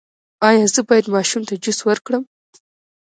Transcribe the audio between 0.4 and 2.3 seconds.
ایا زه باید ماشوم ته جوس ورکړم؟